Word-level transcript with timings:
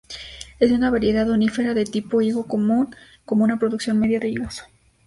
Es 0.59 0.71
una 0.71 0.89
variedad 0.89 1.29
"unífera" 1.29 1.75
de 1.75 1.85
tipo 1.85 2.23
higo 2.23 2.47
común, 2.47 2.95
con 3.23 3.39
una 3.39 3.59
producción 3.59 3.99
media 3.99 4.19
de 4.19 4.29
higos. 4.29 4.63